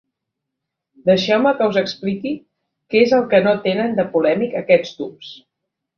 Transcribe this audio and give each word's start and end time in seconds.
Deixeu-me 1.09 1.51
que 1.59 1.67
us 1.73 1.77
expliqui 1.83 2.33
què 2.95 3.03
és 3.09 3.13
el 3.19 3.27
que 3.35 3.43
no 3.49 3.53
tenen 3.67 3.97
de 4.01 4.07
polèmic 4.17 4.57
aquests 4.63 4.97
tubs. 5.03 5.37